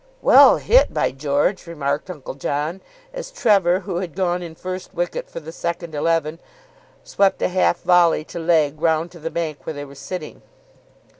[0.23, 2.81] "Well hit, by George!" remarked Uncle John,
[3.13, 6.39] as Trevor, who had gone in first wicket for the second eleven,
[7.03, 10.41] swept a half volley to leg round to the bank where they were sitting.